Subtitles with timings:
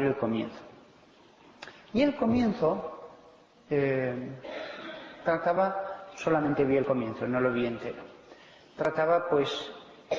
[0.00, 0.58] El comienzo.
[1.92, 3.10] Y el comienzo
[3.68, 4.30] eh,
[5.22, 8.02] trataba, solamente vi el comienzo, no lo vi entero.
[8.74, 9.70] Trataba pues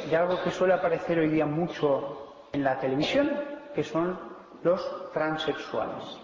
[0.08, 3.32] de algo que suele aparecer hoy día mucho en la televisión,
[3.74, 4.20] que son
[4.62, 6.20] los transexuales.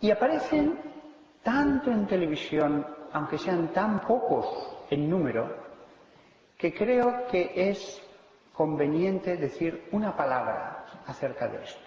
[0.00, 0.78] Y aparecen
[1.42, 4.46] tanto en televisión, aunque sean tan pocos
[4.88, 5.52] en número,
[6.56, 8.00] que creo que es
[8.52, 11.83] conveniente decir una palabra acerca de esto.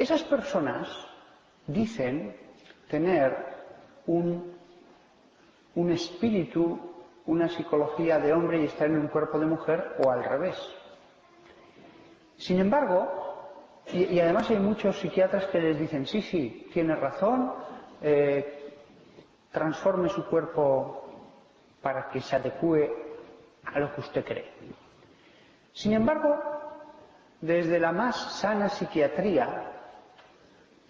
[0.00, 0.88] Esas personas
[1.66, 2.34] dicen
[2.88, 3.36] tener
[4.06, 4.56] un,
[5.74, 6.80] un espíritu,
[7.26, 10.56] una psicología de hombre y estar en un cuerpo de mujer o al revés.
[12.38, 17.52] Sin embargo, y, además hay muchos psiquiatras que les dicen, sí, sí, tiene razón,
[18.00, 18.72] eh,
[19.52, 21.10] transforme su cuerpo
[21.82, 22.90] para que se adecue
[23.66, 24.50] a lo que usted cree.
[25.74, 26.40] Sin embargo,
[27.42, 29.76] desde la más sana psiquiatría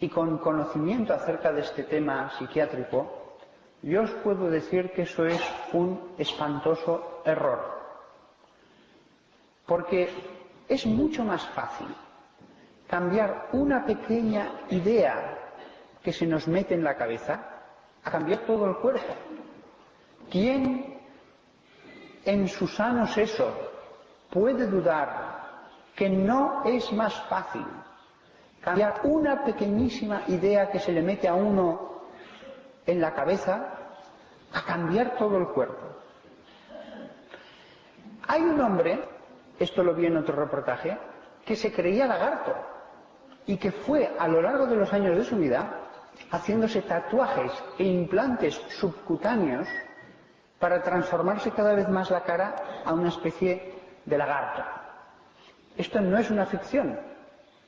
[0.00, 3.36] y con conocimiento acerca de este tema psiquiátrico,
[3.82, 5.40] yo os puedo decir que eso es
[5.72, 7.80] un espantoso error.
[9.66, 10.08] Porque
[10.68, 11.88] es mucho más fácil
[12.88, 15.38] cambiar una pequeña idea
[16.02, 17.40] que se nos mete en la cabeza
[18.02, 19.14] a cambiar todo el cuerpo.
[20.30, 20.98] ¿Quién
[22.24, 23.52] en su sano seso
[24.30, 25.40] puede dudar
[25.94, 27.66] que no es más fácil
[28.60, 32.02] cambiar una pequeñísima idea que se le mete a uno
[32.86, 33.66] en la cabeza
[34.52, 35.86] a cambiar todo el cuerpo?
[38.28, 39.00] Hay un hombre,
[39.58, 40.96] esto lo vi en otro reportaje,
[41.44, 42.54] que se creía lagarto
[43.46, 45.80] y que fue a lo largo de los años de su vida
[46.30, 49.66] haciéndose tatuajes e implantes subcutáneos
[50.58, 54.62] para transformarse cada vez más la cara a una especie de lagarto.
[55.76, 56.98] Esto no es una ficción,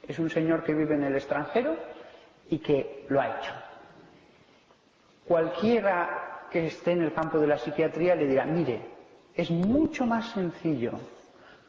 [0.06, 1.76] es un señor que vive en el extranjero
[2.48, 3.52] y que lo ha hecho.
[5.26, 8.80] Cualquiera que esté en el campo de la psiquiatría le dirá, mire,
[9.34, 10.92] es mucho más sencillo,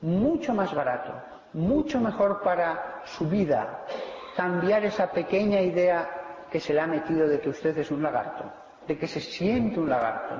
[0.01, 1.13] mucho más barato,
[1.53, 3.85] mucho mejor para su vida
[4.35, 8.51] cambiar esa pequeña idea que se le ha metido de que usted es un lagarto,
[8.87, 10.35] de que se siente un lagarto,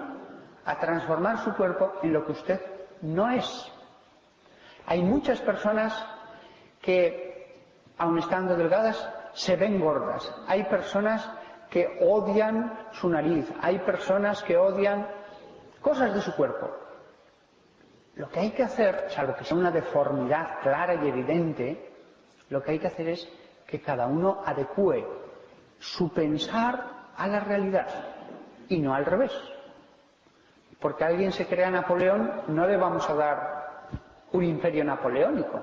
[0.66, 2.62] a transformar su cuerpo en lo que usted
[3.02, 3.72] no es.
[4.86, 5.94] Hay muchas personas
[6.82, 7.33] que,
[7.98, 10.34] aun estando delgadas, se ven gordas.
[10.48, 11.30] Hay personas
[11.70, 13.52] que odian su nariz.
[13.62, 15.08] Hay personas que odian
[15.82, 16.70] cosas de su cuerpo.
[18.16, 21.92] Lo que hay que hacer, salvo que sea una deformidad clara y evidente,
[22.50, 23.28] lo que hay que hacer es
[23.66, 25.04] que cada uno adecue
[25.80, 26.84] su pensar
[27.18, 27.88] a la realidad
[28.70, 29.32] y no al revés.
[30.80, 33.64] Porque alguien se crea Napoleón, no le vamos a dar
[34.32, 35.60] un imperio napoleónico.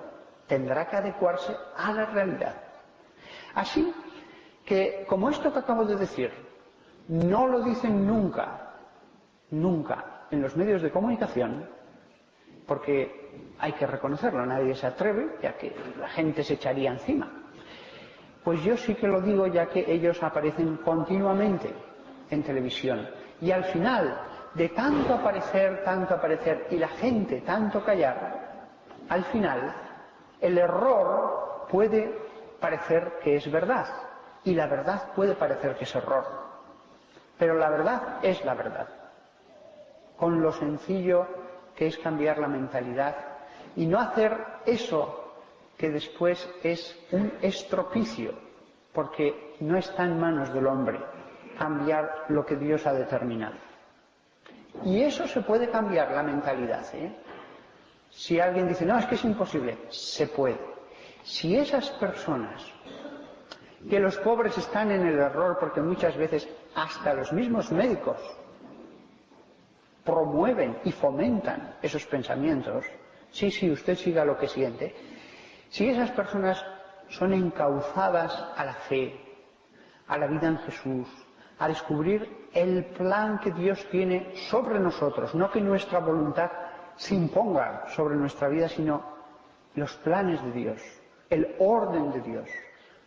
[0.50, 2.56] Tendrá que adecuarse a la realidad.
[3.55, 3.94] Así
[4.65, 6.33] que, como esto que acabo de decir,
[7.06, 8.75] no lo dicen nunca,
[9.50, 11.69] nunca en los medios de comunicación,
[12.66, 13.31] porque
[13.61, 17.31] hay que reconocerlo, nadie se atreve, ya que la gente se echaría encima.
[18.43, 21.72] Pues yo sí que lo digo ya que ellos aparecen continuamente
[22.28, 23.09] en televisión.
[23.41, 24.21] Y al final,
[24.55, 28.67] de tanto aparecer, tanto aparecer, y la gente tanto callar,
[29.09, 29.89] al final
[30.40, 32.18] el error puede
[32.60, 33.86] parecer que es verdad.
[34.44, 36.24] Y la verdad puede parecer que es error.
[37.38, 38.88] Pero la verdad es la verdad.
[40.16, 41.26] Con lo sencillo
[41.74, 43.16] que es cambiar la mentalidad
[43.76, 44.36] y no hacer
[44.66, 45.34] eso
[45.78, 48.34] que después es un estropicio,
[48.93, 51.00] porque no está en manos del hombre
[51.58, 53.54] cambiar lo que Dios ha determinado.
[54.84, 56.84] Y eso se puede cambiar, la mentalidad.
[56.94, 57.14] ¿eh?
[58.10, 60.58] Si alguien dice, no, es que es imposible, se puede.
[61.22, 62.62] Si esas personas,
[63.88, 68.18] que los pobres están en el error, porque muchas veces hasta los mismos médicos
[70.04, 72.84] promueven y fomentan esos pensamientos,
[73.30, 74.94] sí, sí, usted siga lo que siente,
[75.68, 76.64] si esas personas
[77.08, 79.18] son encauzadas a la fe,
[80.08, 81.08] a la vida en Jesús,
[81.58, 86.50] a descubrir el plan que Dios tiene sobre nosotros, no que nuestra voluntad
[86.96, 89.02] se imponga sobre nuestra vida, sino
[89.75, 90.82] los planes de Dios,
[91.28, 92.48] el orden de Dios,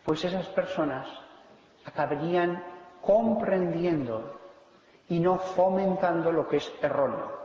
[0.03, 1.07] pues esas personas
[1.85, 2.63] acabarían
[3.01, 4.39] comprendiendo
[5.09, 7.43] y no fomentando lo que es erróneo.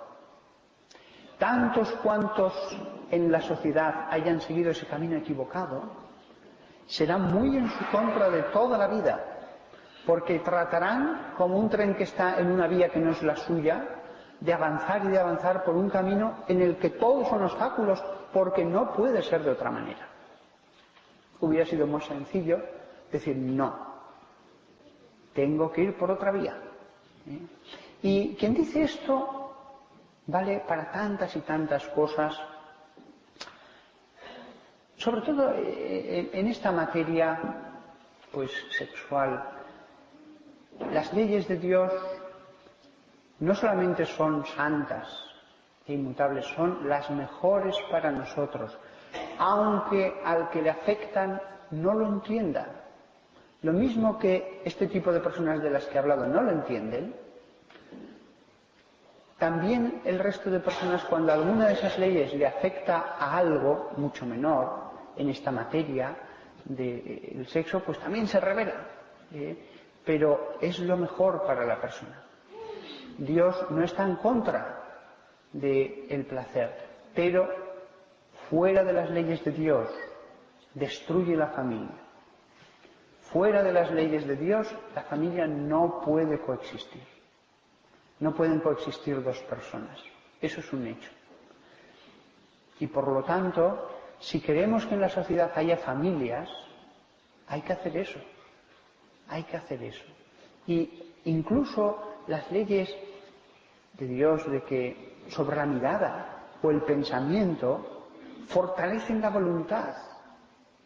[1.39, 2.55] Tantos cuantos
[3.11, 5.83] en la sociedad hayan seguido ese camino equivocado,
[6.87, 9.23] serán muy en su contra de toda la vida,
[10.07, 13.98] porque tratarán como un tren que está en una vía que no es la suya,
[14.41, 18.03] de avanzar y de avanzar por un camino en el que todos son obstáculos,
[18.33, 20.07] porque no puede ser de otra manera.
[21.41, 22.61] Hubiera sido muy sencillo
[23.11, 23.89] decir no,
[25.35, 26.57] tengo que ir por otra vía.
[27.27, 27.39] ¿eh?
[28.03, 29.53] Y quien dice esto
[30.27, 32.39] vale para tantas y tantas cosas,
[34.97, 37.41] sobre todo eh, en esta materia
[38.33, 39.43] pues sexual.
[40.93, 41.93] Las leyes de Dios
[43.41, 45.07] no solamente son santas
[45.87, 48.77] e inmutables, son las mejores para nosotros,
[49.39, 51.41] aunque al que le afectan
[51.71, 52.67] no lo entienda.
[53.63, 57.15] Lo mismo que este tipo de personas de las que he hablado no lo entienden,
[59.39, 64.27] también el resto de personas cuando alguna de esas leyes le afecta a algo mucho
[64.27, 66.17] menor en esta materia
[66.65, 68.75] del sexo, pues también se revela.
[69.33, 69.57] ¿eh?
[70.05, 72.28] Pero es lo mejor para la persona.
[73.19, 74.85] Dios no está en contra
[75.53, 76.73] del placer,
[77.15, 77.49] pero
[78.49, 79.89] fuera de las leyes de Dios
[80.75, 81.97] destruye la familia.
[83.33, 87.03] Fuera de las leyes de Dios, la familia no puede coexistir.
[88.21, 89.99] No pueden coexistir dos personas.
[90.41, 91.11] Eso es un hecho.
[92.81, 96.49] Y por lo tanto, si queremos que en la sociedad haya familias,
[97.49, 98.21] hay que hacer eso.
[99.29, 100.05] Hay que hacer eso.
[100.67, 102.95] Y incluso las leyes
[103.99, 108.07] de Dios de que sobre la mirada o el pensamiento
[108.47, 109.95] fortalecen la voluntad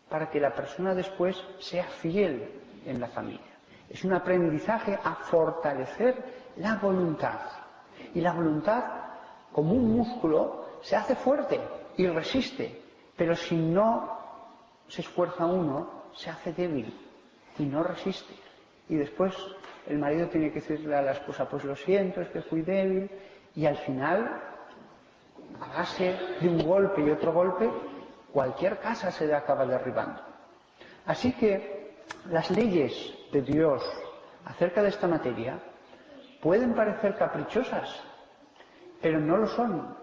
[0.08, 3.52] para que la persona después sea fiel en la familia.
[3.88, 7.40] Es un aprendizaje a fortalecer la voluntad.
[8.14, 8.84] Y la voluntad,
[9.52, 11.60] como un músculo, se hace fuerte
[11.96, 12.82] y resiste.
[13.16, 14.18] Pero si no
[14.88, 16.98] se esfuerza uno, se hace débil
[17.58, 18.34] y no resiste.
[18.88, 19.34] Y después
[19.86, 23.10] el marido tiene que decirle a la esposa, pues lo siento, es que fui débil.
[23.54, 24.40] Y al final,
[25.60, 27.70] a base de un golpe y otro golpe,
[28.32, 30.20] cualquier casa se le acaba derribando.
[31.06, 31.94] Así que
[32.30, 33.82] las leyes de Dios
[34.44, 35.58] acerca de esta materia
[36.40, 38.02] pueden parecer caprichosas,
[39.00, 39.96] pero no lo son,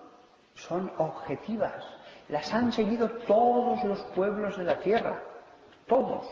[0.55, 1.85] son objetivas.
[2.27, 5.21] Las han seguido todos los pueblos de la tierra,
[5.87, 6.27] todos.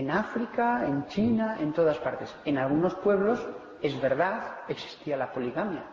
[0.00, 2.34] En África, en China, en todas partes.
[2.46, 3.46] En algunos pueblos,
[3.82, 5.84] es verdad, existía la poligamia,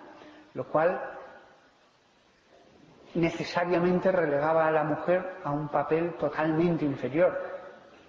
[0.54, 0.98] lo cual
[3.16, 7.38] necesariamente relegaba a la mujer a un papel totalmente inferior,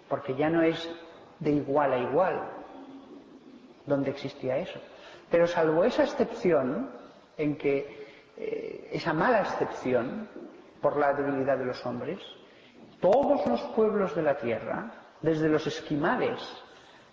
[0.09, 0.89] porque ya no es
[1.41, 2.49] de igual a igual,
[3.85, 4.79] donde existía eso.
[5.29, 6.93] Pero salvo esa excepción,
[7.37, 8.07] en que
[8.37, 10.29] eh, esa mala excepción
[10.81, 12.21] por la debilidad de los hombres,
[13.01, 14.93] todos los pueblos de la tierra,
[15.23, 16.41] desde los esquimales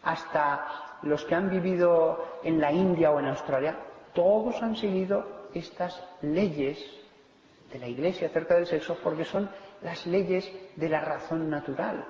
[0.04, 3.78] hasta los que han vivido en la India o en Australia,
[4.14, 6.84] todos han seguido estas leyes
[7.72, 9.50] de la Iglesia acerca del sexo porque son
[9.82, 12.06] las leyes de la razón natural.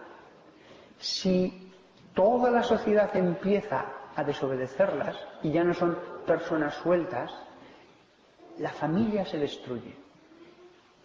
[0.97, 1.71] Si
[2.13, 7.31] toda la sociedad empieza a desobedecerlas y ya no son personas sueltas,
[8.59, 9.93] la familia se destruye.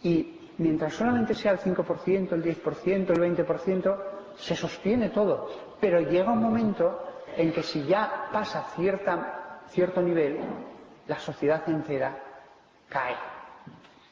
[0.02, 5.48] Y mientras solamente sea el 5%, el 10%, el 20%, se sostiene todo.
[5.80, 7.02] Pero llega un momento
[7.36, 10.40] en que si ya pasa cierta, cierto nivel,
[11.06, 12.16] la sociedad entera
[12.88, 13.16] cae.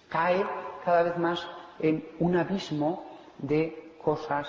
[0.08, 0.44] Cae
[0.84, 1.46] cada vez más
[1.80, 3.04] en un abismo
[3.38, 4.48] de cosas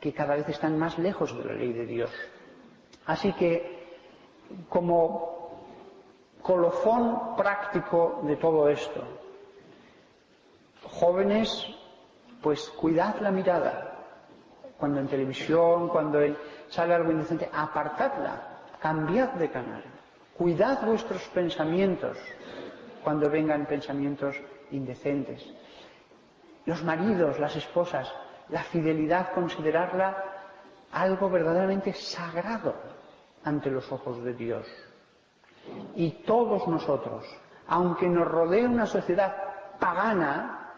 [0.00, 2.10] que cada vez están más lejos de la ley de Dios.
[3.06, 3.98] Así que,
[4.68, 5.60] como
[6.42, 9.02] colofón práctico de todo esto,
[10.82, 11.66] jóvenes,
[12.42, 13.93] pues cuidad la mirada.
[14.84, 16.20] Cuando en televisión, cuando
[16.68, 19.82] sale algo indecente, apartadla, cambiad de canal.
[20.36, 22.18] Cuidad vuestros pensamientos
[23.02, 24.36] cuando vengan pensamientos
[24.72, 25.42] indecentes.
[26.66, 28.12] Los maridos, las esposas,
[28.50, 30.22] la fidelidad, considerarla
[30.92, 32.74] algo verdaderamente sagrado
[33.42, 34.66] ante los ojos de Dios.
[35.94, 37.24] Y todos nosotros,
[37.68, 39.34] aunque nos rodee una sociedad
[39.80, 40.74] pagana,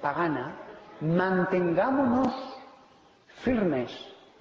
[0.00, 0.54] pagana,
[1.00, 2.49] mantengámonos
[3.42, 3.90] firmes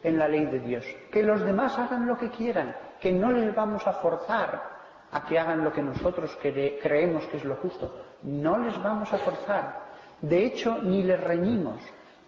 [0.03, 0.85] en la ley de Dios.
[1.11, 4.79] Que los demás hagan lo que quieran, que no les vamos a forzar
[5.11, 7.93] a que hagan lo que nosotros creemos que es lo justo.
[8.23, 9.89] No les vamos a forzar,
[10.21, 11.81] De hecho, ni le reñimos,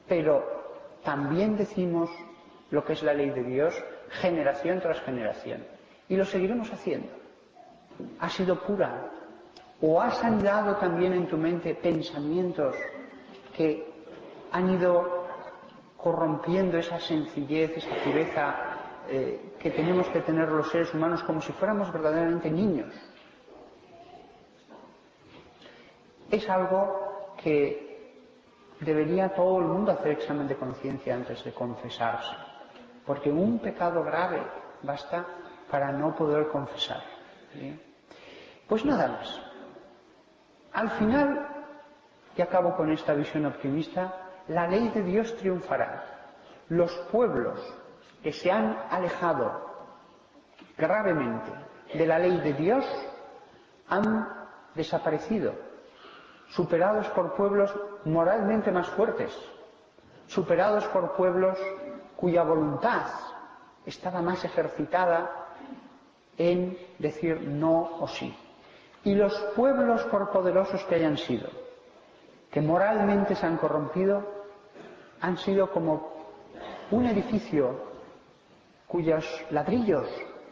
[0.08, 0.44] pero
[1.04, 2.10] también decimos
[2.70, 5.66] lo que es la ley de Dios generación tras generación.
[6.08, 7.10] Y lo seguiremos haciendo.
[8.20, 9.10] Ha sido pura.
[9.82, 12.75] ¿O has anidado también en tu mente pensamientos
[13.56, 13.86] que
[14.51, 15.21] han ido
[16.01, 18.55] corrompiendo esa sencillez, esa pureza
[19.08, 22.93] eh, que tenemos que tener los seres humanos como si fuéramos verdaderamente niños?
[26.29, 27.91] Es algo que
[28.79, 32.36] debería todo el mundo hacer examen de conciencia antes de confesarse,
[33.05, 34.41] porque un pecado grave
[34.81, 35.25] basta
[35.70, 37.01] para no poder confesar.
[38.67, 39.41] Pues nada más.
[40.74, 41.48] Al final,
[42.38, 46.03] y acabo con esta visión optimista, la ley de Dios triunfará.
[46.69, 47.60] Los pueblos
[48.24, 49.69] que se han alejado
[50.77, 51.51] gravemente
[51.93, 52.86] de la ley de Dios
[53.88, 54.27] han
[54.75, 55.53] desaparecido,
[56.50, 57.74] superados por pueblos
[58.05, 59.38] moralmente más fuertes,
[60.27, 61.57] superados por pueblos
[62.15, 63.07] cuya voluntad
[63.86, 65.29] estaba más ejercitada
[66.38, 68.36] en decir no o sí.
[69.03, 71.50] Y los pueblos, por poderosos que hayan sido,
[72.51, 74.24] que moralmente se han corrompido,
[75.22, 76.12] han sido como
[76.91, 77.91] un edificio
[78.88, 80.08] cuyos ladrillos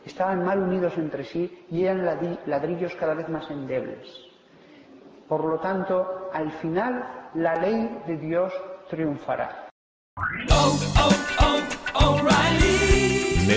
[0.05, 4.07] estaban mal unidos entre sí y eran ladrillos cada vez más endebles.
[5.27, 8.53] Por lo tanto, al final la ley de Dios
[8.89, 9.69] triunfará.
[10.51, 11.18] Oh, oh.